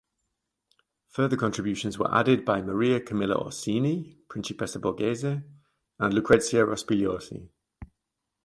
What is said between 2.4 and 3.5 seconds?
by Maria Camilla